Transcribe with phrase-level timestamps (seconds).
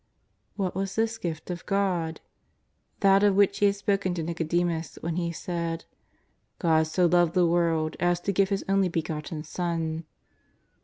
[0.55, 2.21] ''What was this gift of God?
[3.01, 5.85] That of which He had spoken to !N^icodemus when He said:"
[6.57, 10.05] God so loved the world as to give His only Begotten Son."